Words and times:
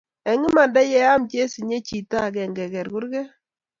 eng' 0.31 0.47
imanda 0.49 0.81
ye 0.91 0.99
am 1.13 1.21
chesinye 1.31 1.77
chito 1.87 2.15
agenge 2.27 2.63
ker 2.73 2.87
kurget 2.93 3.29